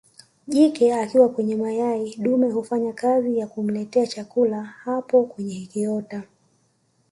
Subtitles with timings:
[0.47, 6.23] Jike akiwa kwenye mayai dume hufanya kazi ya kumletea chakula hapo kwenye kiota